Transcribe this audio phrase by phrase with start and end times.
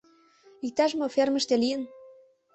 [0.65, 1.83] Иктаж-мо фермыште лийын?